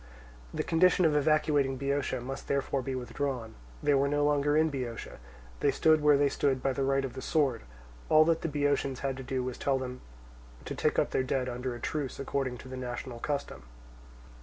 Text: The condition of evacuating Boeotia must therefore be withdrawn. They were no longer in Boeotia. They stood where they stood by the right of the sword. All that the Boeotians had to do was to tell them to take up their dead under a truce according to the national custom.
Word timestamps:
The 0.51 0.63
condition 0.63 1.05
of 1.05 1.15
evacuating 1.15 1.77
Boeotia 1.77 2.21
must 2.21 2.47
therefore 2.47 2.81
be 2.81 2.95
withdrawn. 2.95 3.53
They 3.83 3.93
were 3.93 4.07
no 4.07 4.25
longer 4.25 4.57
in 4.57 4.71
Boeotia. 4.71 5.19
They 5.59 5.69
stood 5.69 6.01
where 6.01 6.17
they 6.17 6.27
stood 6.27 6.63
by 6.63 6.73
the 6.73 6.81
right 6.81 7.05
of 7.05 7.13
the 7.13 7.21
sword. 7.21 7.61
All 8.09 8.25
that 8.25 8.41
the 8.41 8.47
Boeotians 8.49 9.01
had 9.01 9.15
to 9.17 9.21
do 9.23 9.43
was 9.43 9.59
to 9.59 9.63
tell 9.63 9.77
them 9.77 10.01
to 10.65 10.73
take 10.73 10.97
up 10.97 11.11
their 11.11 11.21
dead 11.21 11.47
under 11.47 11.75
a 11.75 11.79
truce 11.79 12.19
according 12.19 12.57
to 12.57 12.67
the 12.67 12.77
national 12.77 13.19
custom. 13.19 13.61